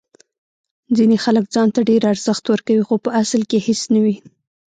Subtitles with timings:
[0.97, 4.15] ځینې خلک ځان ته ډیر ارزښت ورکوي خو په اصل کې هیڅ نه وي.